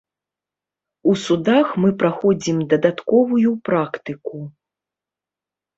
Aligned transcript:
У 1.11 1.13
судах 1.25 1.67
мы 1.83 1.89
праходзім 2.01 2.57
дадатковую 2.75 3.49
практыку. 3.71 4.37